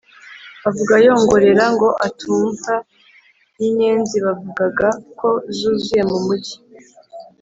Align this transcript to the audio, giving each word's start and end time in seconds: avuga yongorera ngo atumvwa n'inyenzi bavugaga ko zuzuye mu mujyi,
avuga 0.69 0.93
yongorera 1.05 1.65
ngo 1.73 1.87
atumvwa 2.07 2.73
n'inyenzi 3.57 4.17
bavugaga 4.25 4.87
ko 5.19 5.29
zuzuye 5.57 6.01
mu 6.11 6.17
mujyi, 6.25 6.57